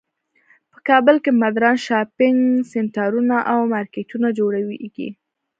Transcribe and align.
په 0.71 0.79
کابل 0.89 1.15
کې 1.23 1.31
مدرن 1.41 1.75
شاپینګ 1.85 2.39
سینټرونه 2.71 3.37
او 3.51 3.59
مارکیټونه 3.73 4.27
جوړیږی 4.39 5.09